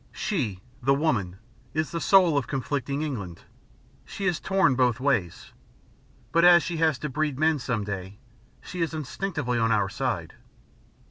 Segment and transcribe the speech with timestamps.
[0.11, 1.35] She, the woman,
[1.75, 3.41] is the soul of conflicting England.
[4.03, 5.51] She is torn both ways.
[6.31, 8.17] But as she has to breed men, some day,
[8.63, 10.33] she is instinctively on our side.